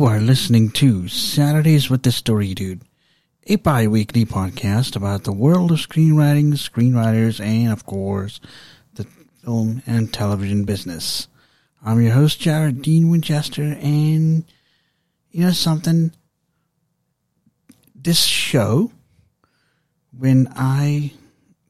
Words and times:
You 0.00 0.06
are 0.06 0.18
listening 0.18 0.70
to 0.70 1.08
Saturdays 1.08 1.90
with 1.90 2.04
the 2.04 2.10
Story 2.10 2.54
Dude, 2.54 2.80
a 3.46 3.56
bi 3.56 3.86
weekly 3.86 4.24
podcast 4.24 4.96
about 4.96 5.24
the 5.24 5.32
world 5.32 5.70
of 5.70 5.76
screenwriting, 5.76 6.54
screenwriters, 6.54 7.38
and, 7.38 7.70
of 7.70 7.84
course, 7.84 8.40
the 8.94 9.04
film 9.44 9.82
and 9.86 10.10
television 10.10 10.64
business. 10.64 11.28
I'm 11.84 12.00
your 12.00 12.14
host, 12.14 12.40
Jared 12.40 12.80
Dean 12.80 13.10
Winchester, 13.10 13.76
and 13.78 14.46
you 15.32 15.44
know 15.44 15.50
something? 15.50 16.12
This 17.94 18.24
show, 18.24 18.92
when 20.18 20.50
I 20.56 21.12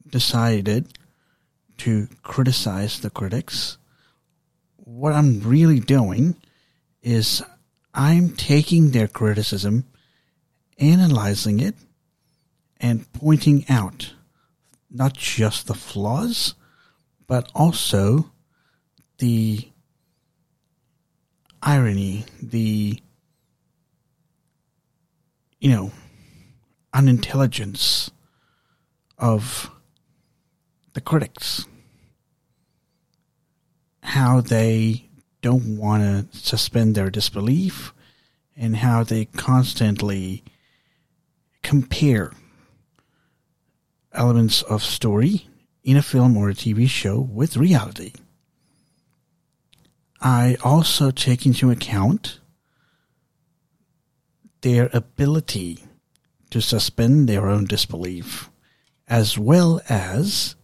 decided 0.09 0.87
to 1.79 2.07
criticize 2.23 3.01
the 3.01 3.09
critics, 3.09 3.77
what 4.77 5.11
I'm 5.11 5.41
really 5.41 5.81
doing 5.81 6.37
is 7.01 7.43
I'm 7.93 8.35
taking 8.35 8.91
their 8.91 9.07
criticism, 9.07 9.85
analyzing 10.77 11.59
it, 11.59 11.75
and 12.79 13.11
pointing 13.13 13.65
out 13.69 14.13
not 14.89 15.13
just 15.13 15.67
the 15.67 15.73
flaws, 15.73 16.55
but 17.27 17.49
also 17.53 18.31
the 19.19 19.69
irony, 21.61 22.25
the, 22.41 22.99
you 25.59 25.69
know, 25.69 25.91
unintelligence 26.93 28.11
of 29.17 29.69
the 30.93 31.01
critics. 31.01 31.65
How 34.03 34.41
they 34.41 35.10
don't 35.41 35.77
want 35.77 36.31
to 36.31 36.37
suspend 36.37 36.95
their 36.95 37.09
disbelief 37.09 37.93
and 38.55 38.77
how 38.77 39.03
they 39.03 39.25
constantly 39.25 40.43
compare 41.63 42.31
elements 44.13 44.61
of 44.63 44.83
story 44.83 45.47
in 45.83 45.97
a 45.97 46.01
film 46.01 46.37
or 46.37 46.49
a 46.49 46.53
TV 46.53 46.87
show 46.87 47.19
with 47.19 47.57
reality. 47.57 48.13
I 50.21 50.57
also 50.63 51.09
take 51.09 51.45
into 51.45 51.71
account 51.71 52.39
their 54.61 54.89
ability 54.93 55.83
to 56.51 56.61
suspend 56.61 57.27
their 57.27 57.49
own 57.49 57.65
disbelief 57.65 58.51
as 59.07 59.37
well 59.37 59.81
as 59.89 60.55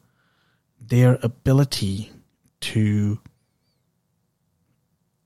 their 0.80 1.18
ability 1.24 2.12
to 2.62 3.20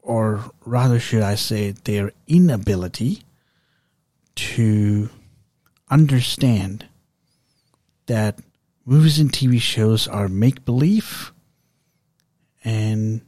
or 0.01 0.51
rather 0.65 0.99
should 0.99 1.21
I 1.21 1.35
say 1.35 1.71
their 1.71 2.11
inability 2.27 3.23
to 4.35 5.09
understand 5.89 6.87
that 8.07 8.39
movies 8.85 9.19
and 9.19 9.31
TV 9.31 9.59
shows 9.61 10.07
are 10.07 10.27
make 10.27 10.65
believe 10.65 11.31
and 12.63 13.21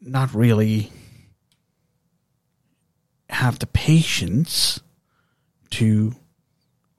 not 0.00 0.34
really 0.34 0.90
have 3.28 3.58
the 3.58 3.66
patience 3.66 4.80
to 5.70 6.14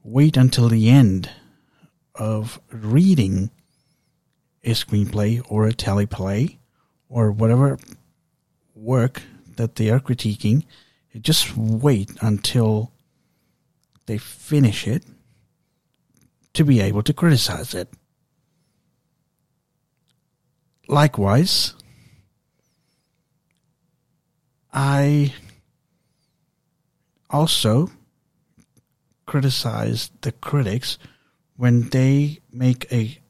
wait 0.03 0.37
until 0.37 0.69
the 0.69 0.89
end 0.89 1.29
of 2.15 2.59
reading 2.71 3.51
a 4.63 4.71
screenplay 4.71 5.43
or 5.49 5.67
a 5.67 5.73
teleplay 5.73 6.57
or 7.09 7.31
whatever 7.31 7.77
work 8.75 9.21
that 9.55 9.75
they 9.75 9.89
are 9.89 9.99
critiquing. 9.99 10.63
Just 11.19 11.55
wait 11.57 12.11
until 12.21 12.91
they 14.05 14.17
finish 14.17 14.87
it 14.87 15.03
to 16.53 16.63
be 16.63 16.79
able 16.79 17.03
to 17.03 17.13
criticize 17.13 17.73
it. 17.73 17.89
Likewise, 20.87 21.73
I 24.73 25.33
also 27.29 27.89
criticize 29.25 30.11
the 30.21 30.31
critics 30.31 30.97
when 31.55 31.89
they 31.89 32.39
make 32.51 32.91
a 32.91 33.20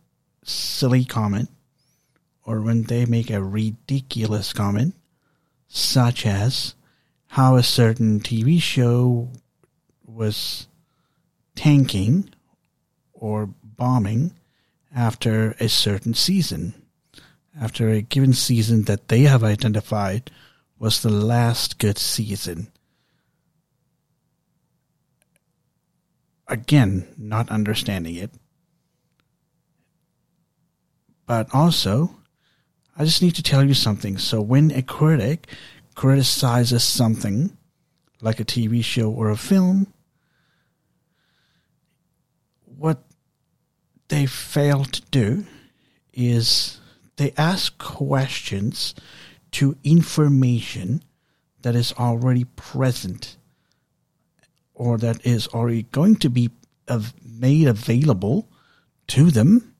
silly 0.44 1.06
comment 1.06 1.50
or 2.46 2.62
when 2.62 2.84
they 2.84 3.06
make 3.06 3.30
a 3.30 3.44
ridiculous 3.44 4.54
comment, 4.54 4.96
such 5.68 6.26
as 6.26 6.76
how 7.28 7.56
a 7.56 7.64
certain 7.64 8.20
TV 8.20 8.62
show 8.62 9.30
was 10.06 10.68
tanking 11.56 12.30
or 13.14 13.50
bombing 13.64 14.34
after 14.94 15.56
a 15.60 15.70
certain 15.70 16.14
season, 16.14 16.74
after 17.60 17.90
a 17.90 18.02
given 18.02 18.34
season 18.34 18.84
that 18.84 19.08
they 19.08 19.22
have 19.22 19.44
identified 19.44 20.30
was 20.78 21.02
the 21.02 21.10
last 21.10 21.78
good 21.78 21.98
season. 21.98 22.72
Again, 26.48 27.08
not 27.18 27.50
understanding 27.50 28.16
it. 28.16 28.32
But 31.26 31.54
also, 31.54 32.16
I 32.98 33.06
just 33.06 33.22
need 33.22 33.36
to 33.36 33.44
tell 33.44 33.66
you 33.66 33.74
something. 33.74 34.18
So 34.18 34.42
when 34.42 34.72
a 34.72 34.82
critic 34.82 35.48
criticizes 35.96 36.84
something, 36.84 37.58
like 38.22 38.40
a 38.40 38.46
TV 38.46 38.84
show 38.84 39.10
or 39.10 39.30
a 39.30 39.38
film, 39.38 39.94
what 42.66 43.04
they 44.10 44.26
fail 44.26 44.86
to 44.86 45.02
do 45.12 45.46
is 46.14 46.80
they 47.16 47.34
ask 47.38 47.78
questions 47.78 48.94
to 49.52 49.78
information 49.84 51.04
that 51.62 51.76
is 51.76 51.94
already 51.94 52.44
present 52.44 53.38
or 54.74 54.98
that 54.98 55.26
is 55.26 55.48
already 55.48 55.84
going 55.84 56.16
to 56.16 56.30
be 56.30 56.50
made 57.24 57.68
available 57.68 58.50
to 59.08 59.32
them 59.32 59.71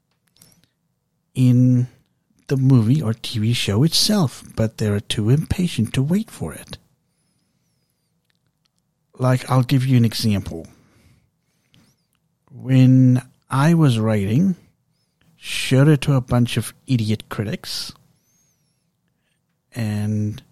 in 1.34 1.88
the 2.48 2.58
movie 2.58 3.02
or 3.02 3.14
TV 3.14 3.56
show 3.56 3.84
itself, 3.84 4.44
but 4.56 4.78
they're 4.78 5.00
too 5.00 5.30
impatient 5.30 5.94
to 5.94 6.04
wait 6.04 6.30
for 6.30 6.54
it. 6.54 6.78
Like, 9.18 9.50
I'll 9.50 9.64
give 9.64 9.86
you 9.86 9.98
an 9.98 10.06
example. 10.06 10.68
When 12.52 13.22
I 13.50 13.74
was 13.74 14.00
writing, 14.00 14.56
showed 15.38 15.88
it 15.88 16.02
to 16.02 16.14
a 16.14 16.22
bunch 16.22 16.58
of 16.58 16.74
idiot 16.88 17.30
critics, 17.30 17.94
and 19.74 20.44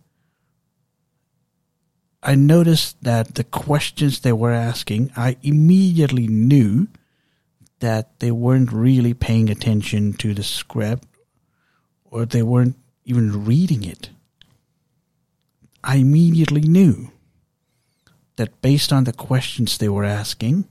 I 2.22 2.36
noticed 2.36 3.04
that 3.04 3.36
the 3.36 3.44
questions 3.44 4.20
they 4.20 4.34
were 4.34 4.52
asking, 4.52 5.12
I 5.16 5.38
immediately 5.42 6.28
knew 6.28 6.88
that 7.80 8.20
they 8.20 8.32
weren't 8.32 8.72
really 8.72 9.14
paying 9.14 9.50
attention 9.50 10.14
to 10.14 10.34
the 10.34 10.44
script 10.44 11.08
or 12.06 12.26
they 12.26 12.44
weren't 12.44 12.76
even 13.06 13.46
reading 13.46 13.84
it. 13.84 14.10
I 15.84 15.98
immediately 15.98 16.62
knew 16.62 17.12
that 18.36 18.62
based 18.62 18.92
on 18.92 19.06
the 19.06 19.14
questions 19.14 19.78
they 19.78 19.90
were 19.90 20.04
asking, 20.04 20.68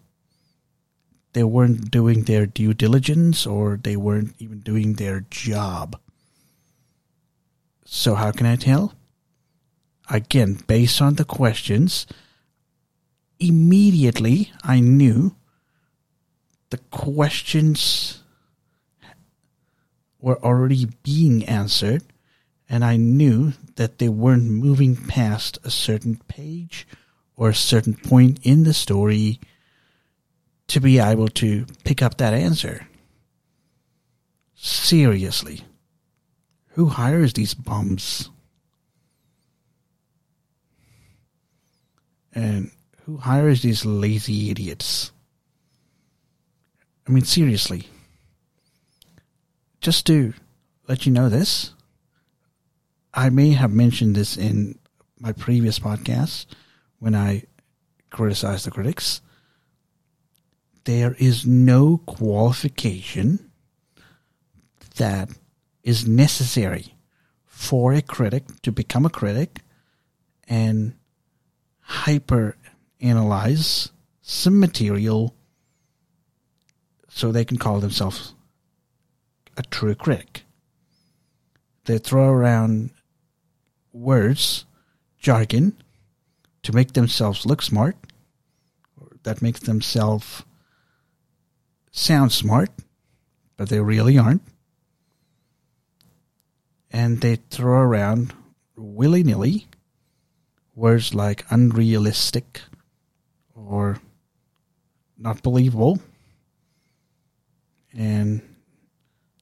they 1.32 1.44
weren't 1.44 1.90
doing 1.90 2.22
their 2.24 2.46
due 2.46 2.74
diligence 2.74 3.46
or 3.46 3.78
they 3.82 3.96
weren't 3.96 4.34
even 4.38 4.60
doing 4.60 4.94
their 4.94 5.20
job. 5.30 5.98
So, 7.84 8.14
how 8.14 8.32
can 8.32 8.46
I 8.46 8.56
tell? 8.56 8.94
Again, 10.10 10.60
based 10.66 11.00
on 11.00 11.14
the 11.14 11.24
questions, 11.24 12.06
immediately 13.38 14.52
I 14.62 14.80
knew 14.80 15.36
the 16.70 16.78
questions 16.90 18.22
were 20.20 20.42
already 20.42 20.88
being 21.02 21.44
answered, 21.44 22.02
and 22.68 22.84
I 22.84 22.96
knew 22.96 23.52
that 23.76 23.98
they 23.98 24.08
weren't 24.08 24.50
moving 24.50 24.96
past 24.96 25.58
a 25.64 25.70
certain 25.70 26.16
page 26.28 26.86
or 27.36 27.50
a 27.50 27.54
certain 27.54 27.94
point 27.94 28.40
in 28.42 28.64
the 28.64 28.74
story 28.74 29.40
to 30.66 30.80
be 30.80 30.98
able 30.98 31.28
to 31.28 31.64
pick 31.84 32.02
up 32.02 32.18
that 32.18 32.34
answer. 32.34 32.86
Seriously. 34.54 35.62
Who 36.72 36.86
hires 36.86 37.32
these 37.32 37.54
bums? 37.54 38.28
And 42.34 42.70
who 43.04 43.16
hires 43.16 43.62
these 43.62 43.84
lazy 43.84 44.50
idiots? 44.50 45.12
I 47.08 47.10
mean, 47.10 47.24
seriously. 47.24 47.88
Just 49.80 50.06
to 50.06 50.34
let 50.88 51.06
you 51.06 51.12
know 51.12 51.30
this, 51.30 51.72
I 53.14 53.30
may 53.30 53.52
have 53.52 53.72
mentioned 53.72 54.14
this 54.14 54.36
in 54.36 54.78
my 55.18 55.32
previous 55.32 55.78
podcast 55.78 56.44
when 56.98 57.14
I 57.14 57.44
criticized 58.10 58.66
the 58.66 58.70
critics. 58.70 59.22
There 60.84 61.14
is 61.18 61.46
no 61.46 61.98
qualification 62.04 63.50
that 64.96 65.30
is 65.82 66.06
necessary 66.06 66.94
for 67.46 67.94
a 67.94 68.02
critic 68.02 68.44
to 68.62 68.72
become 68.72 69.06
a 69.06 69.10
critic 69.10 69.60
and 70.46 70.94
hyper 71.80 72.56
analyze 73.00 73.90
some 74.20 74.60
material 74.60 75.34
so 77.18 77.32
they 77.32 77.44
can 77.44 77.58
call 77.58 77.80
themselves 77.80 78.32
a 79.56 79.62
true 79.62 79.96
critic. 79.96 80.44
They 81.84 81.98
throw 81.98 82.28
around 82.28 82.90
words, 83.92 84.64
jargon, 85.18 85.76
to 86.62 86.72
make 86.72 86.92
themselves 86.92 87.44
look 87.44 87.60
smart. 87.60 87.96
That 89.24 89.42
makes 89.42 89.58
themselves 89.60 90.44
sound 91.90 92.30
smart, 92.30 92.70
but 93.56 93.68
they 93.68 93.80
really 93.80 94.16
aren't. 94.16 94.42
And 96.92 97.20
they 97.20 97.36
throw 97.50 97.80
around 97.80 98.32
willy 98.76 99.24
nilly 99.24 99.66
words 100.76 101.14
like 101.14 101.44
unrealistic 101.50 102.60
or 103.56 103.98
not 105.18 105.42
believable. 105.42 105.98
And 107.96 108.42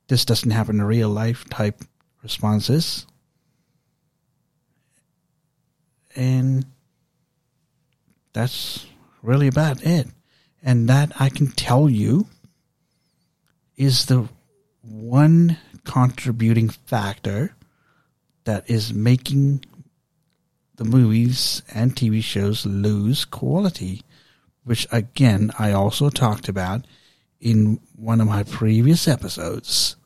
this 0.08 0.24
doesn't 0.24 0.50
happen 0.50 0.76
in 0.80 0.84
real 0.84 1.08
life 1.08 1.48
type 1.48 1.82
responses. 2.22 3.06
And 6.14 6.64
that's 8.32 8.86
really 9.22 9.48
about 9.48 9.82
it. 9.82 10.06
And 10.62 10.88
that 10.88 11.12
I 11.20 11.28
can 11.28 11.48
tell 11.48 11.88
you 11.88 12.26
is 13.76 14.06
the 14.06 14.28
one 14.82 15.58
contributing 15.84 16.68
factor 16.68 17.54
that 18.44 18.68
is 18.70 18.94
making 18.94 19.64
the 20.76 20.84
movies 20.84 21.62
and 21.74 21.94
TV 21.94 22.22
shows 22.22 22.66
lose 22.66 23.24
quality, 23.24 24.02
which 24.64 24.86
again 24.92 25.50
I 25.58 25.72
also 25.72 26.10
talked 26.10 26.48
about 26.48 26.86
in 27.40 27.80
one 27.96 28.20
of 28.20 28.26
my 28.26 28.42
previous 28.42 29.06
episodes. 29.06 29.96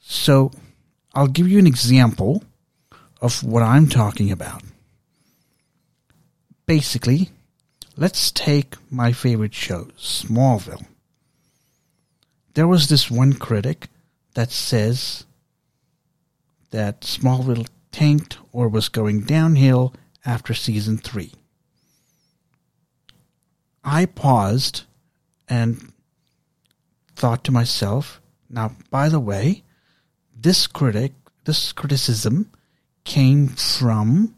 So 0.00 0.50
I'll 1.14 1.28
give 1.28 1.48
you 1.48 1.58
an 1.58 1.66
example 1.66 2.44
of 3.20 3.42
what 3.44 3.62
I'm 3.62 3.88
talking 3.88 4.30
about. 4.30 4.62
Basically, 6.66 7.30
let's 7.96 8.30
take 8.30 8.74
my 8.90 9.12
favorite 9.12 9.54
show, 9.54 9.88
Smallville. 9.98 10.86
There 12.54 12.68
was 12.68 12.88
this 12.88 13.10
one 13.10 13.34
critic 13.34 13.88
that 14.34 14.50
says 14.50 15.24
that 16.70 17.02
Smallville 17.02 17.68
tanked 17.92 18.38
or 18.52 18.68
was 18.68 18.88
going 18.88 19.22
downhill 19.22 19.94
after 20.24 20.54
season 20.54 20.98
three. 20.98 21.32
I 23.92 24.06
paused 24.06 24.84
and 25.48 25.92
thought 27.16 27.42
to 27.42 27.50
myself, 27.50 28.20
now, 28.48 28.76
by 28.88 29.08
the 29.08 29.18
way, 29.18 29.64
this 30.32 30.68
critic, 30.68 31.12
this 31.44 31.72
criticism 31.72 32.52
came 33.02 33.48
from 33.48 34.36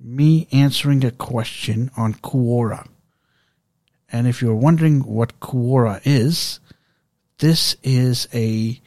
me 0.00 0.48
answering 0.50 1.04
a 1.04 1.12
question 1.12 1.92
on 1.96 2.14
Quora. 2.14 2.88
And 4.10 4.26
if 4.26 4.42
you're 4.42 4.56
wondering 4.56 5.02
what 5.02 5.38
Quora 5.38 6.00
is, 6.04 6.58
this 7.38 7.76
is 7.84 8.26
a 8.34 8.80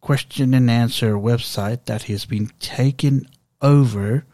question 0.00 0.52
and 0.52 0.68
answer 0.68 1.12
website 1.12 1.84
that 1.84 2.02
has 2.02 2.24
been 2.24 2.50
taken 2.58 3.28
over 3.62 4.24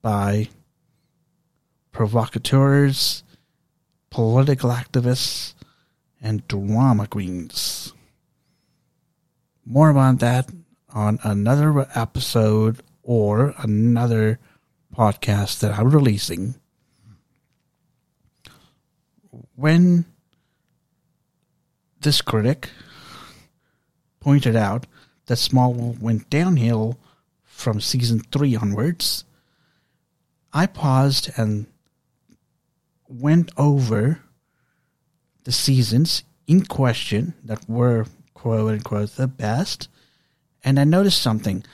by 0.00 0.48
provocateurs, 1.92 3.22
political 4.10 4.70
activists, 4.70 5.54
and 6.20 6.46
drama 6.48 7.06
queens. 7.06 7.92
More 9.64 9.90
about 9.90 10.18
that 10.18 10.50
on 10.92 11.18
another 11.22 11.86
episode 11.94 12.82
or 13.02 13.54
another 13.58 14.38
podcast 14.96 15.60
that 15.60 15.78
I'm 15.78 15.90
releasing. 15.90 16.56
When 19.54 20.06
this 22.00 22.20
critic 22.22 22.70
pointed 24.20 24.56
out 24.56 24.86
that 25.26 25.38
Smallville 25.38 26.00
went 26.00 26.28
downhill 26.30 26.98
from 27.44 27.80
season 27.80 28.20
three 28.32 28.56
onwards, 28.56 29.24
I 30.52 30.66
paused 30.66 31.30
and 31.36 31.66
went 33.10 33.50
over 33.56 34.20
the 35.44 35.52
seasons 35.52 36.22
in 36.46 36.64
question 36.64 37.34
that 37.44 37.68
were 37.68 38.06
quote 38.34 38.72
unquote 38.72 39.16
the 39.16 39.26
best, 39.28 39.88
and 40.62 40.78
I 40.78 40.84
noticed 40.84 41.20
something. 41.20 41.64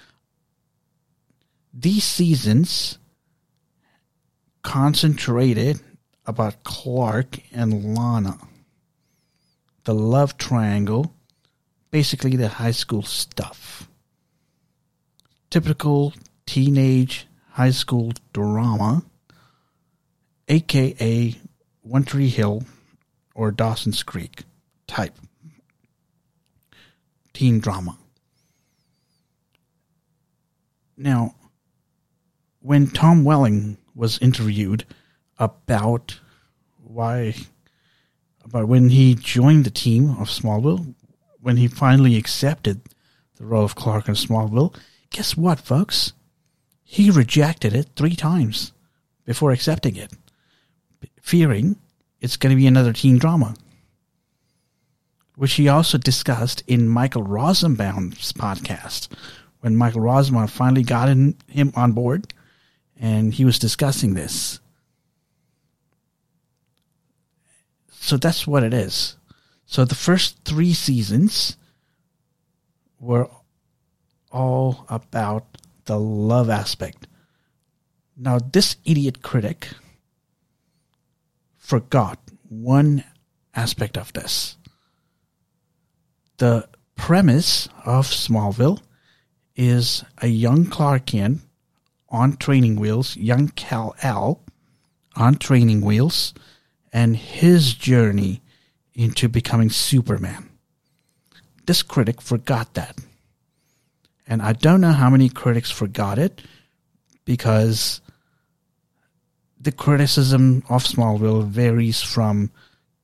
These 1.72 2.04
seasons 2.04 2.98
concentrated 4.62 5.80
about 6.24 6.64
Clark 6.64 7.38
and 7.52 7.94
Lana, 7.96 8.38
the 9.84 9.94
love 9.94 10.36
triangle, 10.38 11.14
basically 11.90 12.36
the 12.36 12.48
high 12.48 12.72
school 12.72 13.02
stuff. 13.02 13.88
Typical 15.50 16.14
teenage 16.46 17.26
high 17.50 17.70
school 17.70 18.12
drama, 18.32 19.04
aka 20.48 21.34
One 21.82 22.04
Tree 22.04 22.28
Hill 22.28 22.64
or 23.34 23.50
Dawson's 23.50 24.02
Creek 24.02 24.44
type 24.86 25.14
teen 27.32 27.60
drama. 27.60 27.98
Now, 30.96 31.34
when 32.60 32.88
Tom 32.88 33.24
Welling 33.24 33.76
was 33.94 34.18
interviewed 34.18 34.84
about 35.38 36.18
why, 36.82 37.34
about 38.44 38.68
when 38.68 38.88
he 38.88 39.14
joined 39.14 39.64
the 39.64 39.70
team 39.70 40.10
of 40.18 40.28
Smallville, 40.28 40.94
when 41.40 41.58
he 41.58 41.68
finally 41.68 42.16
accepted 42.16 42.80
the 43.36 43.44
role 43.44 43.64
of 43.64 43.74
Clark 43.74 44.08
in 44.08 44.14
Smallville, 44.14 44.74
guess 45.10 45.36
what, 45.36 45.60
folks? 45.60 46.14
He 46.82 47.10
rejected 47.10 47.74
it 47.74 47.90
three 47.94 48.16
times 48.16 48.72
before 49.24 49.52
accepting 49.52 49.96
it, 49.96 50.12
fearing 51.26 51.74
it's 52.20 52.36
going 52.36 52.54
to 52.54 52.56
be 52.56 52.68
another 52.68 52.92
teen 52.92 53.18
drama, 53.18 53.56
which 55.34 55.54
he 55.54 55.68
also 55.68 55.98
discussed 55.98 56.62
in 56.68 56.86
Michael 56.86 57.24
Rosenbaum's 57.24 58.32
podcast 58.32 59.08
when 59.58 59.74
Michael 59.74 60.02
Rosenbaum 60.02 60.46
finally 60.46 60.84
got 60.84 61.08
in, 61.08 61.36
him 61.48 61.72
on 61.74 61.90
board 61.90 62.32
and 62.96 63.34
he 63.34 63.44
was 63.44 63.58
discussing 63.58 64.14
this. 64.14 64.60
So 67.90 68.16
that's 68.16 68.46
what 68.46 68.62
it 68.62 68.72
is. 68.72 69.16
So 69.66 69.84
the 69.84 69.96
first 69.96 70.44
three 70.44 70.74
seasons 70.74 71.56
were 73.00 73.28
all 74.30 74.86
about 74.88 75.58
the 75.86 75.98
love 75.98 76.48
aspect. 76.50 77.08
Now, 78.16 78.38
this 78.38 78.76
idiot 78.84 79.22
critic 79.22 79.70
forgot 81.66 82.20
one 82.48 83.02
aspect 83.52 83.98
of 83.98 84.12
this. 84.12 84.56
The 86.36 86.68
premise 86.94 87.68
of 87.84 88.06
Smallville 88.06 88.80
is 89.56 90.04
a 90.22 90.28
young 90.28 90.66
Clark 90.66 91.06
Kent 91.06 91.40
on 92.08 92.36
training 92.36 92.76
wheels, 92.76 93.16
young 93.16 93.48
Kal 93.48 93.96
El 94.00 94.44
on 95.16 95.34
training 95.38 95.80
wheels, 95.80 96.34
and 96.92 97.16
his 97.16 97.74
journey 97.74 98.42
into 98.94 99.28
becoming 99.28 99.70
Superman. 99.70 100.48
This 101.66 101.82
critic 101.82 102.20
forgot 102.20 102.74
that. 102.74 102.96
And 104.28 104.40
I 104.40 104.52
don't 104.52 104.80
know 104.80 104.92
how 104.92 105.10
many 105.10 105.28
critics 105.28 105.72
forgot 105.72 106.16
it 106.16 106.42
because 107.24 108.00
the 109.66 109.72
criticism 109.72 110.62
of 110.68 110.84
Smallville 110.84 111.44
varies 111.44 112.00
from 112.00 112.52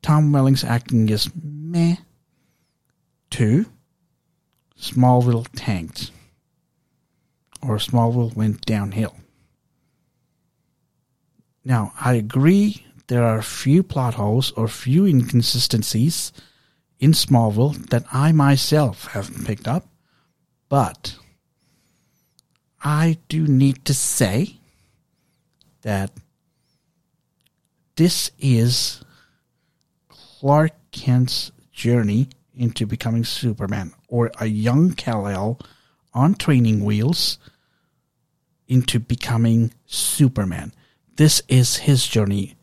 Tom 0.01 0.31
Welling's 0.31 0.63
acting 0.63 1.09
is 1.09 1.29
meh 1.43 1.97
to 3.31 3.67
Smallville 4.79 5.49
tanked 5.57 6.13
or 7.61 7.79
Smallville 7.79 8.37
went 8.37 8.65
downhill. 8.65 9.17
Now, 11.65 11.95
I 12.01 12.15
agree 12.15 12.87
there 13.09 13.25
are 13.25 13.43
few 13.43 13.83
plot 13.83 14.15
holes 14.15 14.53
or 14.53 14.69
few 14.69 15.05
inconsistencies 15.05 16.31
in 17.01 17.11
Smallville 17.11 17.91
that 17.91 18.05
I 18.13 18.31
myself 18.31 19.09
have 19.09 19.45
picked 19.45 19.67
up, 19.67 19.89
but 20.69 21.17
I 22.85 23.19
do 23.29 23.49
need 23.49 23.85
to 23.87 23.95
say 23.95 24.61
that 25.81 26.13
this 27.97 28.31
is 28.39 29.03
Clark 30.09 30.73
Kent's 30.91 31.53
journey 31.73 32.29
into 32.55 32.87
becoming 32.87 33.25
Superman, 33.25 33.93
or 34.09 34.31
a 34.39 34.47
young 34.47 34.93
Kal-El 34.93 35.59
on 36.15 36.35
training 36.35 36.85
wheels 36.85 37.39
into 38.69 39.01
becoming 39.01 39.73
Superman. 39.87 40.73
This 41.17 41.43
is 41.49 41.77
his 41.79 42.07
journey, 42.07 42.57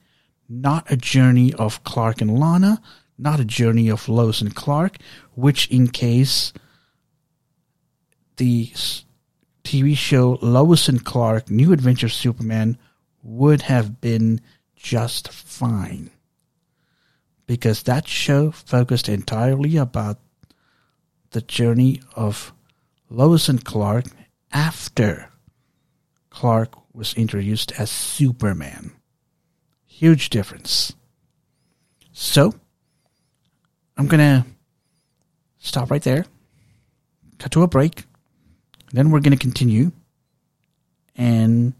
not 0.47 0.91
a 0.91 0.97
journey 0.97 1.53
of 1.53 1.83
Clark 1.83 2.21
and 2.21 2.39
Lana, 2.39 2.81
not 3.17 3.39
a 3.39 3.45
journey 3.45 3.89
of 3.89 4.07
Lois 4.07 4.41
and 4.41 4.55
Clark, 4.55 4.97
which, 5.35 5.67
in 5.69 5.89
case 5.89 6.53
the 8.37 8.71
TV 9.63 9.95
show 9.95 10.39
Lois 10.41 10.87
and 10.87 11.03
Clark 11.03 11.49
New 11.49 11.73
Adventure 11.73 12.07
of 12.07 12.13
Superman 12.13 12.77
would 13.21 13.63
have 13.63 13.99
been 13.99 14.41
just 14.79 15.31
fine. 15.31 16.09
Because 17.45 17.83
that 17.83 18.07
show 18.07 18.51
focused 18.51 19.09
entirely 19.09 19.77
about 19.77 20.17
the 21.31 21.41
journey 21.41 22.01
of 22.15 22.53
Lois 23.09 23.49
and 23.49 23.63
Clark 23.63 24.05
after 24.51 25.29
Clark 26.29 26.73
was 26.93 27.13
introduced 27.13 27.71
as 27.79 27.91
Superman. 27.91 28.91
Huge 29.85 30.29
difference. 30.29 30.93
So, 32.11 32.53
I'm 33.97 34.07
going 34.07 34.19
to 34.19 34.45
stop 35.59 35.91
right 35.91 36.01
there, 36.01 36.25
cut 37.37 37.51
to 37.51 37.63
a 37.63 37.67
break, 37.67 38.03
then 38.91 39.11
we're 39.11 39.19
going 39.19 39.37
to 39.37 39.37
continue 39.37 39.91
and 41.15 41.73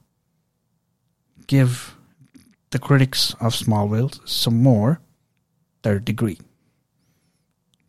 give 1.47 1.95
the 2.71 2.79
critics 2.79 3.33
of 3.39 3.53
Smallville 3.53 4.27
some 4.27 4.61
more 4.61 5.01
third 5.83 6.05
degree. 6.05 6.39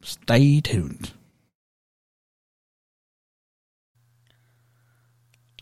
Stay 0.02 0.60
tuned. 0.60 1.12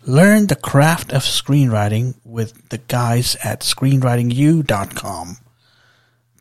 Learn 0.06 0.46
the 0.46 0.56
craft 0.56 1.12
of 1.12 1.22
screenwriting 1.22 2.14
with 2.25 2.68
the 2.70 2.78
guys 2.78 3.37
at 3.42 3.60
screenwritingu.com. 3.60 5.37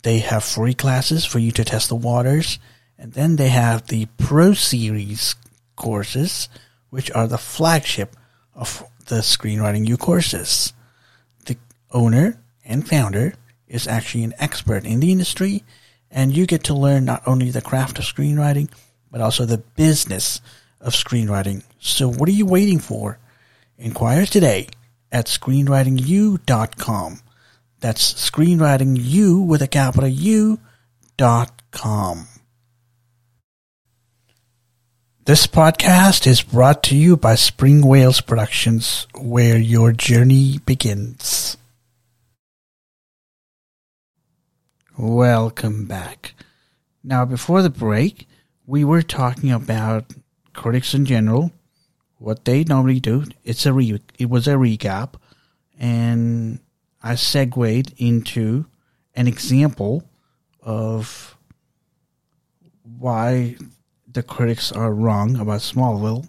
They 0.03 0.19
have 0.19 0.43
free 0.43 0.73
classes 0.73 1.25
for 1.25 1.39
you 1.39 1.51
to 1.51 1.65
test 1.65 1.89
the 1.89 1.95
waters, 1.95 2.59
and 2.97 3.13
then 3.13 3.35
they 3.35 3.49
have 3.49 3.87
the 3.87 4.05
Pro 4.17 4.53
Series 4.53 5.35
courses, 5.75 6.47
which 6.91 7.11
are 7.11 7.27
the 7.27 7.37
flagship 7.37 8.15
of 8.53 8.85
the 9.07 9.17
Screenwriting 9.17 9.87
U 9.87 9.97
courses. 9.97 10.71
The 11.45 11.57
owner 11.91 12.39
and 12.67 12.87
founder 12.87 13.33
is 13.67 13.87
actually 13.87 14.23
an 14.23 14.35
expert 14.37 14.85
in 14.85 14.99
the 14.99 15.11
industry, 15.11 15.63
and 16.11 16.35
you 16.35 16.45
get 16.45 16.65
to 16.65 16.73
learn 16.73 17.05
not 17.05 17.23
only 17.25 17.49
the 17.49 17.61
craft 17.61 17.97
of 17.97 18.05
screenwriting, 18.05 18.69
but 19.09 19.21
also 19.21 19.45
the 19.45 19.57
business 19.57 20.41
of 20.79 20.93
screenwriting. 20.93 21.63
So 21.79 22.07
what 22.11 22.29
are 22.29 22.33
you 22.33 22.45
waiting 22.45 22.79
for? 22.79 23.17
Inquire 23.77 24.25
today 24.25 24.67
at 25.11 25.25
screenwritingu.com. 25.25 27.21
That's 27.79 28.13
screenwritingu 28.13 29.45
with 29.45 29.61
a 29.61 29.67
capital 29.67 30.09
U 30.09 30.59
dot 31.15 31.61
com. 31.71 32.27
This 35.25 35.45
podcast 35.45 36.25
is 36.25 36.41
brought 36.41 36.83
to 36.83 36.95
you 36.95 37.17
by 37.17 37.35
Spring 37.35 37.85
Wales 37.85 38.21
Productions, 38.21 39.07
where 39.13 39.57
your 39.57 39.91
journey 39.91 40.59
begins. 40.65 41.57
Welcome 44.99 45.85
back. 45.85 46.33
Now, 47.03 47.23
before 47.23 47.61
the 47.61 47.69
break, 47.69 48.27
we 48.65 48.83
were 48.83 49.03
talking 49.03 49.51
about 49.51 50.11
critics 50.53 50.95
in 50.95 51.05
general, 51.05 51.51
what 52.17 52.45
they 52.45 52.63
normally 52.63 52.99
do. 52.99 53.25
It's 53.43 53.67
a 53.67 53.73
re- 53.73 54.01
it 54.17 54.27
was 54.27 54.47
a 54.47 54.53
recap, 54.53 55.13
and 55.77 56.61
I 57.03 57.13
segued 57.13 57.93
into 57.97 58.65
an 59.13 59.27
example 59.27 60.03
of 60.63 61.37
why 62.81 63.55
the 64.11 64.23
critics 64.23 64.71
are 64.71 64.91
wrong 64.91 65.35
about 65.35 65.61
Smallville, 65.61 66.27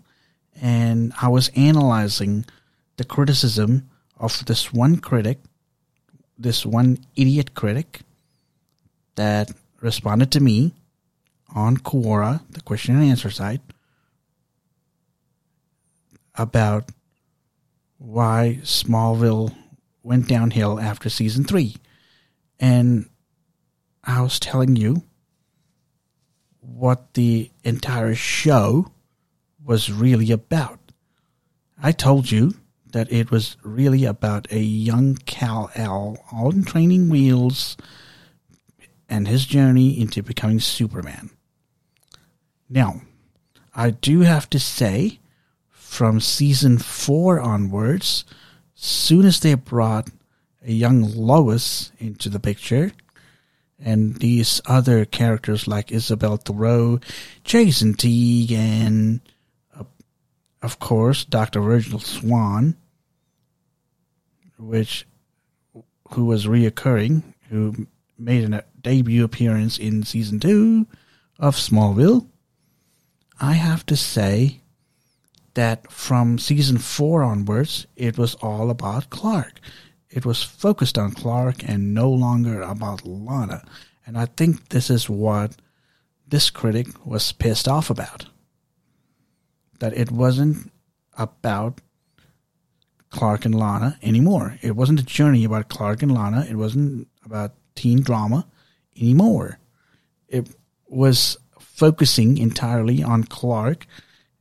and 0.60 1.14
I 1.22 1.28
was 1.28 1.48
analyzing 1.56 2.44
the 2.98 3.04
criticism 3.04 3.88
of 4.18 4.44
this 4.44 4.74
one 4.74 4.98
critic, 4.98 5.38
this 6.38 6.66
one 6.66 6.98
idiot 7.16 7.54
critic 7.54 8.02
that 9.18 9.50
responded 9.80 10.30
to 10.30 10.38
me 10.38 10.72
on 11.52 11.76
Quora, 11.76 12.40
the 12.50 12.60
question 12.60 12.94
and 12.94 13.10
answer 13.10 13.30
site, 13.30 13.60
about 16.36 16.90
why 17.98 18.60
Smallville 18.62 19.52
went 20.04 20.28
downhill 20.28 20.78
after 20.78 21.10
season 21.10 21.42
three. 21.42 21.74
And 22.60 23.10
I 24.04 24.22
was 24.22 24.38
telling 24.38 24.76
you 24.76 25.02
what 26.60 27.14
the 27.14 27.50
entire 27.64 28.14
show 28.14 28.92
was 29.64 29.90
really 29.90 30.30
about. 30.30 30.78
I 31.82 31.90
told 31.90 32.30
you 32.30 32.54
that 32.92 33.10
it 33.12 33.32
was 33.32 33.56
really 33.64 34.04
about 34.04 34.46
a 34.52 34.60
young 34.60 35.16
Kal-El 35.26 36.18
on 36.30 36.62
training 36.62 37.08
wheels 37.08 37.76
and 39.08 39.26
his 39.26 39.46
journey 39.46 39.98
into 40.00 40.22
becoming 40.22 40.60
Superman. 40.60 41.30
Now, 42.68 43.02
I 43.74 43.90
do 43.90 44.20
have 44.20 44.50
to 44.50 44.58
say, 44.58 45.20
from 45.70 46.20
season 46.20 46.78
four 46.78 47.40
onwards, 47.40 48.24
soon 48.74 49.24
as 49.24 49.40
they 49.40 49.54
brought 49.54 50.10
a 50.64 50.72
young 50.72 51.02
Lois 51.02 51.92
into 51.98 52.28
the 52.28 52.40
picture, 52.40 52.92
and 53.80 54.16
these 54.16 54.60
other 54.66 55.04
characters 55.04 55.66
like 55.66 55.92
Isabelle 55.92 56.38
Theroux, 56.38 57.02
Jason 57.44 57.94
Teague, 57.94 58.52
and 58.52 59.20
uh, 59.78 59.84
of 60.62 60.78
course 60.78 61.24
Dr. 61.24 61.60
Virgil 61.60 62.00
Swann, 62.00 62.76
which 64.58 65.06
who 66.10 66.24
was 66.24 66.46
reoccurring, 66.46 67.22
who 67.50 67.86
made 68.18 68.52
a 68.52 68.64
debut 68.80 69.24
appearance 69.24 69.78
in 69.78 70.02
season 70.02 70.40
two 70.40 70.86
of 71.38 71.56
Smallville. 71.56 72.26
I 73.40 73.52
have 73.54 73.86
to 73.86 73.96
say 73.96 74.60
that 75.54 75.90
from 75.90 76.38
season 76.38 76.78
four 76.78 77.22
onwards, 77.22 77.86
it 77.96 78.18
was 78.18 78.34
all 78.36 78.70
about 78.70 79.10
Clark. 79.10 79.60
It 80.10 80.24
was 80.24 80.42
focused 80.42 80.98
on 80.98 81.12
Clark 81.12 81.68
and 81.68 81.94
no 81.94 82.10
longer 82.10 82.62
about 82.62 83.06
Lana. 83.06 83.62
And 84.06 84.16
I 84.16 84.26
think 84.26 84.68
this 84.68 84.90
is 84.90 85.08
what 85.08 85.56
this 86.26 86.50
critic 86.50 86.86
was 87.04 87.32
pissed 87.32 87.68
off 87.68 87.90
about. 87.90 88.26
That 89.80 89.96
it 89.96 90.10
wasn't 90.10 90.72
about 91.16 91.80
Clark 93.10 93.44
and 93.44 93.54
Lana 93.54 93.98
anymore. 94.02 94.58
It 94.62 94.76
wasn't 94.76 95.00
a 95.00 95.04
journey 95.04 95.44
about 95.44 95.68
Clark 95.68 96.02
and 96.02 96.12
Lana. 96.12 96.46
It 96.48 96.56
wasn't 96.56 97.08
about 97.24 97.54
teen 97.74 98.00
drama 98.00 98.46
anymore. 99.00 99.58
It 100.28 100.48
was 100.86 101.36
focusing 101.58 102.38
entirely 102.38 103.02
on 103.02 103.24
Clark 103.24 103.86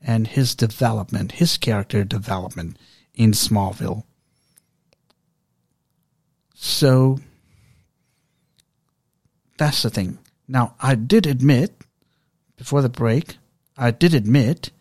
and 0.01 0.27
his 0.27 0.55
development, 0.55 1.33
his 1.33 1.57
character 1.57 2.03
development 2.03 2.77
in 3.13 3.31
Smallville. 3.31 4.03
So 6.53 7.19
that's 9.57 9.83
the 9.83 9.89
thing. 9.89 10.19
Now, 10.47 10.75
I 10.79 10.95
did 10.95 11.25
admit 11.25 11.81
before 12.57 12.81
the 12.81 12.89
break, 12.89 13.37
I 13.77 13.91
did 13.91 14.13
admit 14.13 14.71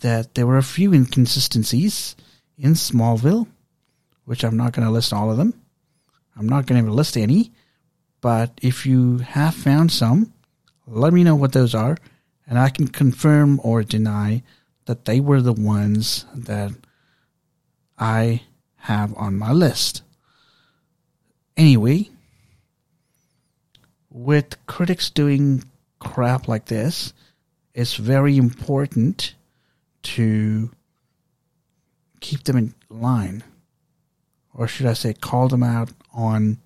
that 0.00 0.34
there 0.34 0.46
were 0.46 0.58
a 0.58 0.62
few 0.62 0.92
inconsistencies 0.92 2.16
in 2.58 2.74
Smallville, 2.74 3.46
which 4.24 4.44
I'm 4.44 4.56
not 4.56 4.72
going 4.72 4.86
to 4.86 4.92
list 4.92 5.12
all 5.12 5.30
of 5.30 5.36
them. 5.36 5.54
I'm 6.36 6.48
not 6.48 6.66
going 6.66 6.84
to 6.84 6.90
list 6.90 7.16
any, 7.16 7.52
but 8.24 8.58
if 8.62 8.86
you 8.86 9.18
have 9.18 9.54
found 9.54 9.92
some, 9.92 10.32
let 10.86 11.12
me 11.12 11.22
know 11.22 11.36
what 11.36 11.52
those 11.52 11.74
are, 11.74 11.98
And 12.46 12.58
I 12.58 12.70
can 12.70 12.88
confirm 12.88 13.60
or 13.62 13.82
deny 13.82 14.42
that 14.86 15.04
they 15.04 15.20
were 15.20 15.42
the 15.42 15.52
ones 15.52 16.24
that 16.34 16.72
I 17.98 18.42
have 18.76 19.14
on 19.18 19.36
my 19.36 19.52
list. 19.52 20.00
Anyway, 21.54 22.08
with 24.08 24.56
critics 24.64 25.10
doing 25.10 25.62
crap 25.98 26.48
like 26.48 26.64
this, 26.64 27.12
it's 27.74 27.96
very 27.96 28.38
important 28.38 29.34
to 30.02 30.70
keep 32.20 32.44
them 32.44 32.56
in 32.56 32.74
line. 32.88 33.44
Or 34.54 34.66
should 34.66 34.86
I 34.86 34.94
say, 34.94 35.12
call 35.12 35.48
them 35.48 35.62
out 35.62 35.90
on 36.14 36.58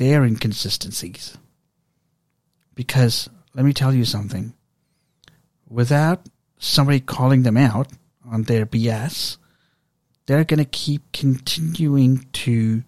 their 0.00 0.24
inconsistencies. 0.24 1.36
Because 2.74 3.28
let 3.52 3.66
me 3.66 3.74
tell 3.74 3.92
you 3.92 4.06
something. 4.06 4.54
Without 5.68 6.26
somebody 6.58 7.00
calling 7.00 7.42
them 7.42 7.58
out 7.58 7.88
on 8.24 8.44
their 8.44 8.64
BS, 8.64 9.36
they're 10.24 10.44
going 10.44 10.56
to 10.56 10.64
keep 10.64 11.12
continuing 11.12 12.26
to 12.32 12.82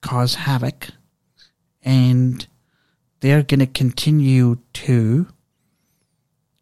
cause 0.00 0.36
havoc 0.36 0.88
and 1.82 2.46
they're 3.20 3.42
going 3.42 3.60
to 3.60 3.66
continue 3.66 4.56
to, 4.72 5.26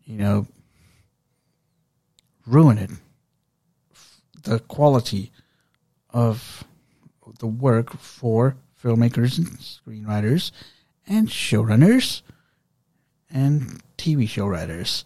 you 0.05 0.17
know, 0.17 0.49
ruin 2.45 2.77
it. 2.77 2.91
The 4.43 4.59
quality 4.59 5.31
of 6.11 6.65
the 7.39 7.47
work 7.47 7.97
for 8.01 8.57
filmmakers 8.83 9.39
and 9.39 9.49
screenwriters 9.59 10.51
and 11.07 11.29
showrunners 11.29 12.23
and 13.31 13.83
TV 13.97 14.29
show 14.29 14.47
writers. 14.47 15.05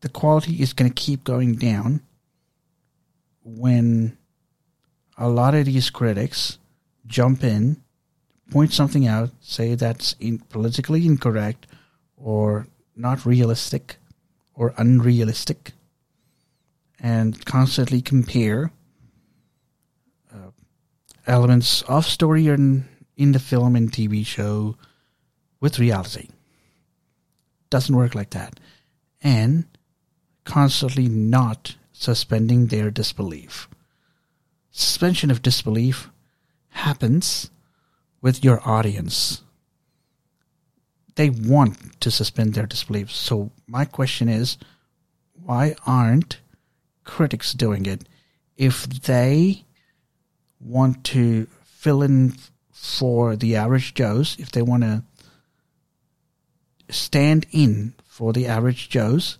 The 0.00 0.08
quality 0.08 0.62
is 0.62 0.72
going 0.72 0.90
to 0.90 1.02
keep 1.02 1.24
going 1.24 1.56
down 1.56 2.02
when 3.42 4.16
a 5.16 5.28
lot 5.28 5.54
of 5.54 5.66
these 5.66 5.90
critics 5.90 6.58
jump 7.06 7.42
in, 7.42 7.82
point 8.50 8.72
something 8.72 9.06
out, 9.06 9.30
say 9.40 9.74
that's 9.74 10.14
in 10.20 10.38
politically 10.38 11.06
incorrect 11.06 11.66
or 12.16 12.68
not 12.94 13.26
realistic 13.26 13.96
or 14.54 14.74
unrealistic, 14.76 15.72
and 17.00 17.44
constantly 17.44 18.00
compare 18.02 18.72
elements 21.28 21.82
of 21.82 22.06
story 22.06 22.48
in, 22.48 22.88
the 23.16 23.38
film 23.38 23.76
and 23.76 23.92
TV 23.92 24.24
show 24.24 24.76
with 25.60 25.78
reality. 25.78 26.28
Doesn't 27.70 27.94
work 27.94 28.14
like 28.14 28.30
that. 28.30 28.58
And 29.20 29.66
constantly 30.44 31.08
not 31.08 31.76
suspending 31.92 32.66
their 32.66 32.90
disbelief. 32.90 33.68
Suspension 34.70 35.30
of 35.30 35.42
disbelief 35.42 36.08
happens 36.70 37.50
with 38.22 38.44
your 38.44 38.66
audience. 38.66 39.42
They 41.16 41.30
want 41.30 42.00
to 42.00 42.10
suspend 42.10 42.54
their 42.54 42.66
disbelief. 42.66 43.10
So, 43.10 43.50
my 43.66 43.84
question 43.84 44.28
is 44.28 44.56
why 45.42 45.74
aren't 45.84 46.40
critics 47.04 47.52
doing 47.52 47.86
it? 47.86 48.08
If 48.56 48.86
they 48.86 49.64
want 50.60 51.04
to 51.04 51.46
fill 51.64 52.02
in 52.02 52.34
for 52.72 53.36
the 53.36 53.56
average 53.56 53.94
Joes, 53.94 54.36
if 54.38 54.50
they 54.50 54.62
want 54.62 54.82
to 54.82 55.02
stand 56.90 57.46
in 57.50 57.94
for 58.04 58.32
the 58.32 58.46
average 58.46 58.88
Joes 58.88 59.38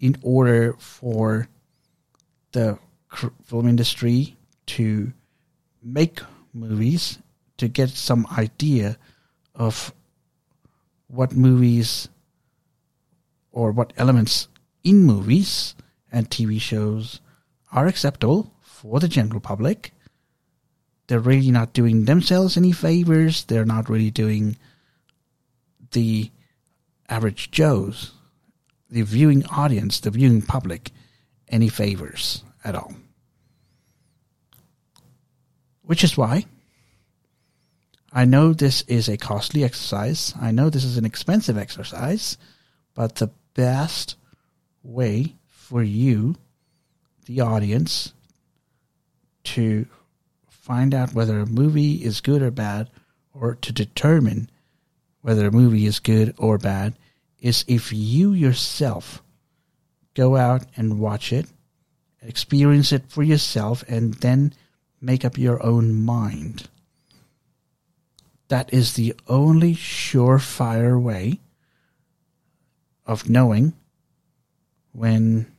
in 0.00 0.16
order 0.22 0.74
for 0.78 1.48
the 2.52 2.78
film 3.44 3.68
industry 3.68 4.36
to 4.66 5.12
make 5.82 6.20
movies, 6.52 7.18
to 7.56 7.68
get 7.68 7.90
some 7.90 8.26
idea 8.36 8.96
of 9.54 9.92
what 11.08 11.32
movies 11.32 12.08
or 13.50 13.72
what 13.72 13.92
elements 13.96 14.48
in 14.84 15.02
movies 15.02 15.74
and 16.12 16.30
TV 16.30 16.60
shows 16.60 17.20
are 17.72 17.86
acceptable 17.86 18.52
for 18.62 19.00
the 19.00 19.08
general 19.08 19.40
public 19.40 19.92
they're 21.08 21.18
really 21.18 21.50
not 21.50 21.72
doing 21.72 22.04
themselves 22.04 22.56
any 22.56 22.70
favors. 22.70 23.44
They're 23.44 23.64
not 23.64 23.88
really 23.88 24.10
doing 24.10 24.56
the 25.92 26.30
average 27.08 27.50
Joes, 27.50 28.12
the 28.90 29.02
viewing 29.02 29.44
audience, 29.46 30.00
the 30.00 30.10
viewing 30.10 30.42
public, 30.42 30.90
any 31.48 31.70
favors 31.70 32.44
at 32.62 32.74
all. 32.74 32.94
Which 35.82 36.04
is 36.04 36.16
why 36.16 36.44
I 38.12 38.26
know 38.26 38.52
this 38.52 38.82
is 38.82 39.08
a 39.08 39.16
costly 39.16 39.64
exercise. 39.64 40.34
I 40.38 40.50
know 40.50 40.68
this 40.68 40.84
is 40.84 40.98
an 40.98 41.06
expensive 41.06 41.56
exercise, 41.56 42.36
but 42.94 43.16
the 43.16 43.30
best 43.54 44.16
way 44.82 45.36
for 45.46 45.82
you, 45.82 46.36
the 47.24 47.40
audience, 47.40 48.12
to 49.44 49.86
find 50.68 50.92
out 50.92 51.14
whether 51.14 51.40
a 51.40 51.46
movie 51.46 51.94
is 52.04 52.20
good 52.20 52.42
or 52.42 52.50
bad, 52.50 52.90
or 53.32 53.54
to 53.54 53.72
determine 53.72 54.50
whether 55.22 55.46
a 55.46 55.50
movie 55.50 55.86
is 55.86 55.98
good 55.98 56.34
or 56.36 56.58
bad, 56.58 56.92
is 57.40 57.64
if 57.66 57.90
you 57.90 58.34
yourself 58.34 59.22
go 60.12 60.36
out 60.36 60.66
and 60.76 61.00
watch 61.00 61.32
it, 61.32 61.46
experience 62.20 62.92
it 62.92 63.02
for 63.08 63.22
yourself, 63.22 63.82
and 63.88 64.14
then 64.14 64.52
make 65.00 65.24
up 65.24 65.38
your 65.38 65.64
own 65.64 65.94
mind. 65.94 66.68
That 68.48 68.72
is 68.72 68.92
the 68.92 69.14
only 69.26 69.74
surefire 69.74 71.00
way 71.00 71.40
of 73.06 73.30
knowing 73.30 73.72
when 74.92 75.50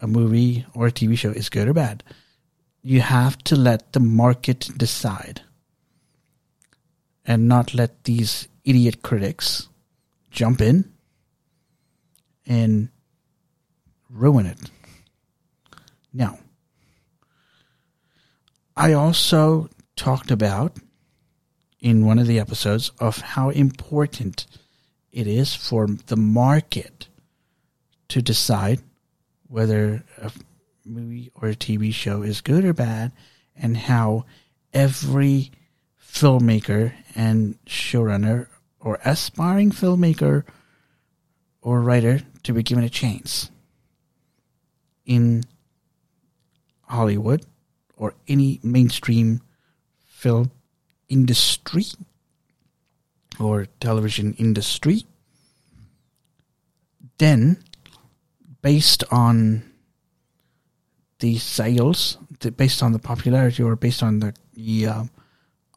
a 0.00 0.06
movie 0.06 0.66
or 0.74 0.88
a 0.88 0.92
TV 0.92 1.16
show 1.16 1.30
is 1.30 1.48
good 1.48 1.66
or 1.66 1.72
bad 1.72 2.04
you 2.82 3.00
have 3.00 3.38
to 3.38 3.56
let 3.56 3.92
the 3.92 4.00
market 4.00 4.70
decide 4.76 5.42
and 7.24 7.48
not 7.48 7.74
let 7.74 8.04
these 8.04 8.48
idiot 8.64 9.02
critics 9.02 9.68
jump 10.30 10.60
in 10.60 10.92
and 12.46 12.88
ruin 14.08 14.46
it. 14.46 14.58
Now, 16.12 16.38
I 18.76 18.92
also 18.92 19.68
talked 19.96 20.30
about 20.30 20.78
in 21.80 22.06
one 22.06 22.18
of 22.18 22.26
the 22.26 22.38
episodes 22.38 22.90
of 22.98 23.18
how 23.18 23.50
important 23.50 24.46
it 25.12 25.26
is 25.26 25.54
for 25.54 25.86
the 26.06 26.16
market 26.16 27.08
to 28.08 28.22
decide 28.22 28.80
whether 29.48 30.04
a 30.18 30.30
movie 30.88 31.30
or 31.34 31.48
a 31.48 31.54
TV 31.54 31.92
show 31.92 32.22
is 32.22 32.40
good 32.40 32.64
or 32.64 32.72
bad, 32.72 33.12
and 33.56 33.76
how 33.76 34.24
every 34.72 35.50
filmmaker 36.02 36.92
and 37.14 37.58
showrunner 37.66 38.48
or 38.80 38.98
aspiring 39.04 39.70
filmmaker 39.70 40.44
or 41.60 41.80
writer 41.80 42.20
to 42.42 42.52
be 42.52 42.62
given 42.62 42.84
a 42.84 42.88
chance 42.88 43.50
in 45.04 45.42
Hollywood 46.82 47.44
or 47.96 48.14
any 48.26 48.60
mainstream 48.62 49.40
film 50.06 50.50
industry 51.08 51.84
or 53.40 53.66
television 53.80 54.34
industry, 54.34 55.04
then 57.18 57.62
based 58.62 59.04
on 59.10 59.67
the 61.20 61.38
sales 61.38 62.18
based 62.56 62.82
on 62.82 62.92
the 62.92 62.98
popularity 62.98 63.62
or 63.62 63.76
based 63.76 64.02
on 64.02 64.20
the, 64.20 64.34
the 64.54 64.86
uh, 64.86 65.04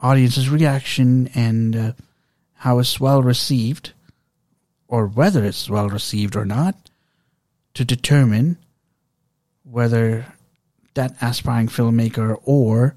audience's 0.02 0.50
reaction 0.50 1.30
and 1.34 1.76
uh, 1.76 1.92
how 2.56 2.80
it's 2.80 3.00
well 3.00 3.24
received 3.24 3.94
or 4.88 5.08
whether 5.08 5.44
it's 5.44 5.70
well 5.70 5.90
received 5.90 6.36
or 6.36 6.46
not 6.46 6.76
to 7.74 7.86
determine 7.86 8.58
whether 9.64 10.26
that 10.94 11.16
aspiring 11.22 11.68
filmmaker 11.68 12.40
or 12.44 12.96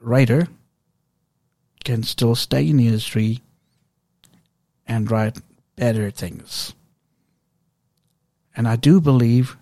writer 0.00 0.46
can 1.84 2.02
still 2.02 2.34
stay 2.34 2.68
in 2.68 2.76
the 2.76 2.86
industry 2.86 3.40
and 4.86 5.10
write 5.10 5.38
better 5.76 6.10
things. 6.10 6.74
And 8.56 8.68
I 8.68 8.76
do 8.76 9.00
believe 9.00 9.56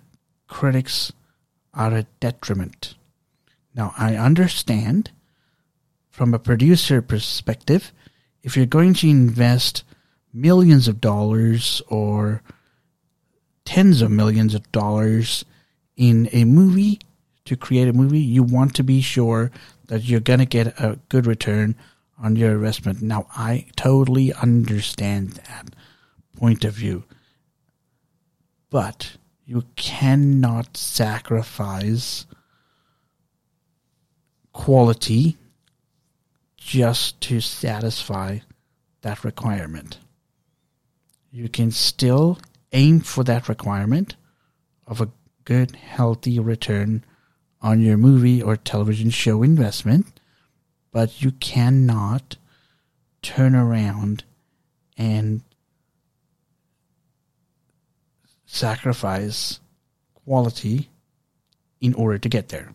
critics 0.55 1.13
are 1.75 1.93
a 1.93 2.07
detriment. 2.21 2.95
Now, 3.75 3.93
I 3.99 4.15
understand 4.15 5.11
from 6.11 6.33
a 6.33 6.39
producer 6.39 7.03
perspective, 7.03 7.93
if 8.45 8.57
you're 8.57 8.65
going 8.65 8.95
to 8.95 9.11
invest 9.11 9.83
millions 10.33 10.87
of 10.87 11.01
dollars 11.01 11.83
or 11.89 12.41
tens 13.65 14.01
of 14.01 14.13
millions 14.13 14.55
of 14.55 14.71
dollars 14.71 15.45
in 15.97 16.29
a 16.31 16.45
movie 16.45 17.01
to 17.47 17.57
create 17.57 17.89
a 17.89 17.93
movie, 17.93 18.21
you 18.21 18.45
want 18.45 18.77
to 18.77 18.85
be 18.85 19.01
sure 19.01 19.51
that 19.89 20.05
you're 20.05 20.21
going 20.21 20.39
to 20.39 20.47
get 20.47 20.69
a 20.79 21.01
good 21.09 21.27
return 21.27 21.75
on 22.17 22.37
your 22.37 22.53
investment. 22.53 23.03
Now, 23.03 23.27
I 23.35 23.67
totally 23.75 24.33
understand 24.33 25.33
that 25.33 25.75
point 26.37 26.65
of 26.65 26.75
view, 26.75 27.03
but 28.71 29.17
you 29.47 29.65
cannot 29.77 30.77
sacrifice 30.77 32.27
quality 34.53 35.37
just 36.57 37.21
to 37.21 37.41
satisfy 37.41 38.39
that 39.03 39.23
requirement. 39.23 39.99
You 41.31 41.49
can 41.49 41.71
still 41.71 42.39
aim 42.73 43.01
for 43.01 43.23
that 43.25 43.49
requirement 43.49 44.17
of 44.87 45.01
a 45.01 45.11
good, 45.45 45.77
healthy 45.77 46.39
return 46.39 47.05
on 47.61 47.81
your 47.81 47.97
movie 47.97 48.43
or 48.43 48.57
television 48.57 49.11
show 49.11 49.43
investment, 49.43 50.21
but 50.91 51.23
you 51.23 51.33
cannot 51.33 52.37
turn 53.21 53.55
around 53.55 54.25
and 54.97 55.43
sacrifice 58.55 59.59
quality 60.25 60.89
in 61.81 61.93
order 61.95 62.19
to 62.19 62.29
get 62.29 62.49
there. 62.49 62.73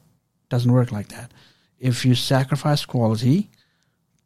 Doesn't 0.49 0.71
work 0.71 0.91
like 0.91 1.07
that. 1.09 1.31
If 1.79 2.05
you 2.05 2.15
sacrifice 2.15 2.85
quality, 2.85 3.49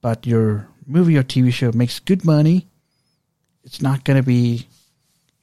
but 0.02 0.26
your 0.26 0.68
movie 0.88 1.18
or 1.18 1.24
TV 1.24 1.54
show 1.54 1.72
makes 1.72 2.00
good 2.00 2.26
money, 2.26 2.68
it's 3.64 3.82
not 3.82 4.04
going 4.04 4.18
to 4.18 4.26
be, 4.26 4.68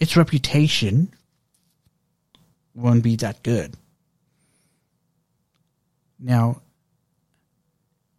its 0.00 0.16
reputation 0.16 1.14
won't 2.74 3.04
be 3.04 3.16
that 3.16 3.42
good. 3.42 3.74
Now, 6.18 6.60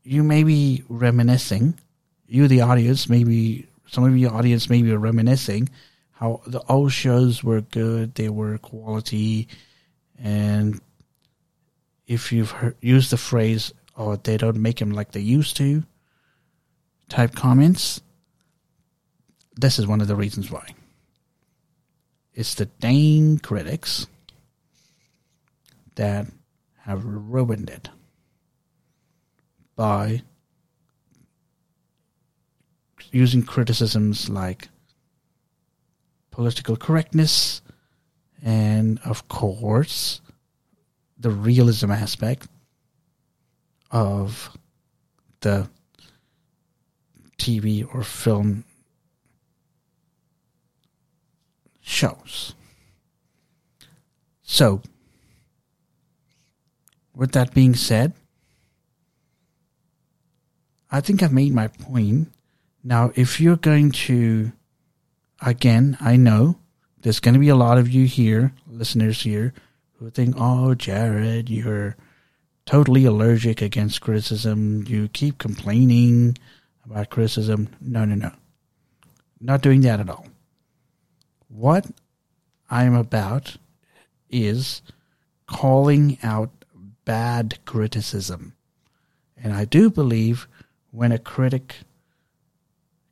you 0.04 0.24
may 0.24 0.44
be 0.44 0.84
reminiscing, 0.88 1.78
you, 2.26 2.48
the 2.48 2.62
audience, 2.62 3.10
maybe 3.10 3.68
some 3.88 4.06
of 4.06 4.18
your 4.18 4.34
audience 4.34 4.70
may 4.70 4.82
be 4.82 4.96
reminiscing 4.96 5.70
how 6.22 6.40
the 6.46 6.62
old 6.70 6.92
shows 6.92 7.44
were 7.44 7.62
good, 7.62 8.14
they 8.14 8.30
were 8.30 8.60
quality, 8.60 9.48
and 10.20 10.80
if 12.06 12.32
you've 12.32 12.52
heard, 12.52 12.76
used 12.80 13.10
the 13.10 13.18
phrase, 13.18 13.74
oh, 13.98 14.16
they 14.16 14.38
don't 14.38 14.58
make 14.58 14.78
them 14.78 14.92
like 14.92 15.12
they 15.14 15.20
used 15.20 15.58
to, 15.58 15.84
type 17.10 17.34
comments, 17.34 18.02
this 19.56 19.80
is 19.80 19.88
one 19.88 20.00
of 20.00 20.08
the 20.08 20.16
reasons 20.16 20.52
why. 20.52 20.64
It's 22.36 22.54
the 22.54 22.68
Dane 22.68 23.40
critics 23.40 24.06
that 25.96 26.28
have 26.82 27.04
ruined 27.04 27.72
it 27.72 27.90
by 29.76 30.22
using 33.12 33.42
criticisms 33.42 34.30
like 34.30 34.70
political 36.32 36.76
correctness 36.76 37.62
and, 38.44 39.00
of 39.06 39.28
course, 39.28 40.22
the 41.20 41.30
realism 41.30 41.92
aspect 41.92 42.48
of 43.92 44.58
the 45.42 45.70
TV 47.38 47.88
or 47.94 48.04
film 48.04 48.64
shows. 51.82 52.56
So, 54.42 54.82
with 57.16 57.32
that 57.34 57.54
being 57.54 57.76
said, 57.76 58.14
I 60.92 61.02
think 61.02 61.24
I've 61.24 61.32
made 61.32 61.54
my 61.54 61.68
point. 61.68 62.32
Now, 62.84 63.12
if 63.16 63.40
you're 63.40 63.56
going 63.56 63.92
to, 63.92 64.52
again, 65.42 65.98
I 66.00 66.16
know 66.16 66.58
there's 67.02 67.20
going 67.20 67.34
to 67.34 67.40
be 67.40 67.50
a 67.50 67.56
lot 67.56 67.78
of 67.78 67.90
you 67.90 68.06
here, 68.06 68.54
listeners 68.68 69.22
here, 69.24 69.54
who 69.98 70.10
think, 70.10 70.36
oh, 70.38 70.76
Jared, 70.76 71.50
you're 71.50 71.96
totally 72.66 73.06
allergic 73.06 73.62
against 73.62 74.02
criticism. 74.02 74.86
You 74.88 75.08
keep 75.10 75.38
complaining 75.38 76.38
about 76.86 77.10
criticism. 77.10 77.70
No, 77.80 78.06
no, 78.06 78.16
no. 78.16 78.32
Not 79.40 79.62
doing 79.62 79.82
that 79.82 80.00
at 80.00 80.10
all. 80.10 80.28
What 81.48 81.88
I'm 82.70 82.94
about 82.96 83.58
is 84.30 84.82
calling 85.48 86.18
out 86.24 86.52
bad 87.04 87.58
criticism. 87.66 88.54
And 89.36 89.54
I 89.54 89.66
do 89.66 89.90
believe 89.90 90.48
when 90.92 91.12
a 91.12 91.20
critic 91.20 91.78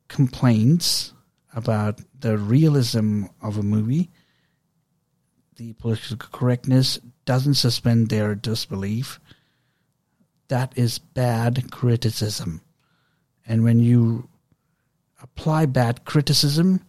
complains 0.08 1.12
about 1.54 2.00
the 2.20 2.38
realism 2.38 3.24
of 3.42 3.58
a 3.58 3.62
movie, 3.62 4.10
the 5.56 5.72
political 5.74 6.16
correctness 6.32 6.98
doesn't 7.24 7.54
suspend 7.54 8.08
their 8.08 8.34
disbelief. 8.34 9.20
That 10.48 10.72
is 10.76 10.98
bad 10.98 11.70
criticism. 11.70 12.60
And 13.46 13.64
when 13.64 13.80
you 13.80 14.28
apply 15.22 15.66
bad 15.66 16.04
criticism, 16.04 16.80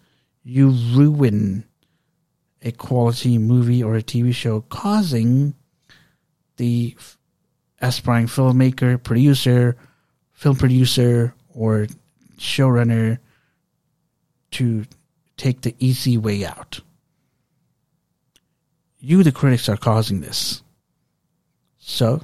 you 0.43 0.69
ruin 0.69 1.65
a 2.61 2.71
quality 2.71 3.37
movie 3.37 3.83
or 3.83 3.95
a 3.95 4.03
TV 4.03 4.33
show, 4.33 4.61
causing 4.61 5.55
the 6.57 6.95
aspiring 7.81 8.27
filmmaker, 8.27 9.01
producer, 9.01 9.75
film 10.31 10.55
producer, 10.55 11.33
or 11.53 11.87
showrunner 12.37 13.17
to 14.51 14.85
take 15.41 15.61
the 15.61 15.75
easy 15.79 16.17
way 16.17 16.45
out. 16.45 16.81
You, 18.99 19.23
the 19.23 19.31
critics, 19.31 19.67
are 19.67 19.77
causing 19.77 20.21
this. 20.21 20.61
So, 21.79 22.23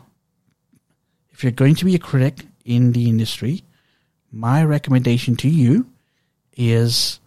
if 1.31 1.43
you're 1.43 1.51
going 1.51 1.75
to 1.75 1.85
be 1.85 1.95
a 1.95 1.99
critic 1.99 2.45
in 2.63 2.91
the 2.91 3.09
industry, 3.09 3.63
my 4.31 4.63
recommendation 4.63 5.35
to 5.37 5.49
you 5.49 5.87
is 6.55 7.19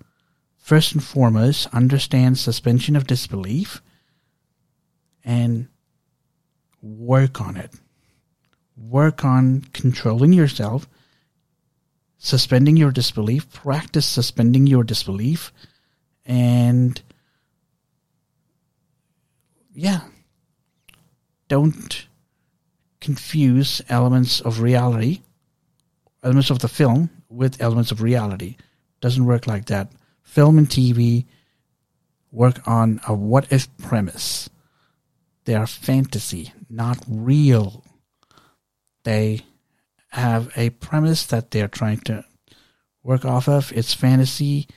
first 0.58 0.92
and 0.92 1.02
foremost 1.02 1.66
understand 1.74 2.38
suspension 2.38 2.94
of 2.94 3.08
disbelief 3.08 3.82
and 5.24 5.66
work 6.80 7.40
on 7.40 7.56
it. 7.56 7.72
Work 8.76 9.24
on 9.24 9.62
controlling 9.72 10.32
yourself, 10.32 10.88
suspending 12.18 12.76
your 12.76 12.92
disbelief, 12.92 13.52
practice 13.52 14.06
suspending 14.06 14.68
your 14.68 14.84
disbelief, 14.84 15.52
and 16.30 17.02
yeah, 19.74 20.00
don't 21.48 22.06
confuse 23.00 23.82
elements 23.88 24.40
of 24.40 24.60
reality 24.60 25.20
elements 26.22 26.50
of 26.50 26.58
the 26.60 26.68
film 26.68 27.10
with 27.28 27.60
elements 27.60 27.90
of 27.90 28.02
reality. 28.02 28.56
Doesn't 29.00 29.24
work 29.24 29.46
like 29.46 29.66
that. 29.66 29.90
Film 30.22 30.58
and 30.58 30.68
TV 30.68 31.26
work 32.30 32.66
on 32.66 33.00
a 33.08 33.14
what 33.14 33.50
if 33.50 33.74
premise. 33.78 34.50
They 35.44 35.54
are 35.54 35.66
fantasy, 35.66 36.52
not 36.68 36.98
real. 37.08 37.84
They 39.04 39.42
have 40.10 40.52
a 40.56 40.70
premise 40.70 41.24
that 41.26 41.50
they're 41.50 41.68
trying 41.68 42.00
to 42.00 42.24
work 43.02 43.24
off 43.24 43.48
of. 43.48 43.72
It's 43.72 43.94
fantasy. 43.94 44.68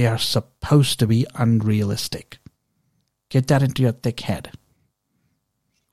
They 0.00 0.06
are 0.06 0.16
supposed 0.16 0.98
to 1.00 1.06
be 1.06 1.26
unrealistic. 1.34 2.38
Get 3.28 3.48
that 3.48 3.62
into 3.62 3.82
your 3.82 3.92
thick 3.92 4.20
head. 4.20 4.50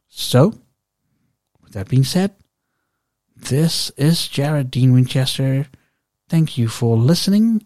So, 0.08 0.54
with 1.62 1.74
that 1.74 1.90
being 1.90 2.06
said, 2.06 2.34
this 3.36 3.90
is 3.98 4.30
Jared 4.30 4.72
Dean 4.72 4.94
Winchester. 4.94 5.68
Thank 6.30 6.58
you 6.58 6.70
for 6.70 6.96
listening. 6.96 7.66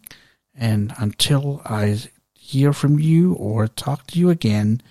And 0.52 0.92
until 0.98 1.62
I 1.64 2.00
hear 2.34 2.72
from 2.72 2.98
you 2.98 3.34
or 3.34 3.68
talk 3.68 4.08
to 4.08 4.18
you 4.18 4.28
again, 4.28 4.82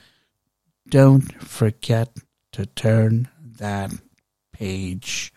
don't 0.88 1.34
forget 1.44 2.16
to 2.54 2.66
turn 2.66 3.28
that 3.58 3.92
page. 4.54 5.34